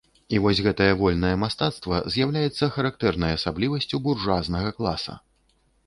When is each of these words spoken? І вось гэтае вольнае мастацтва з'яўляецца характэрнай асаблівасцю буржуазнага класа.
І 0.35 0.37
вось 0.45 0.61
гэтае 0.67 0.87
вольнае 1.01 1.33
мастацтва 1.43 2.01
з'яўляецца 2.15 2.73
характэрнай 2.79 3.31
асаблівасцю 3.39 4.05
буржуазнага 4.09 4.69
класа. 4.81 5.13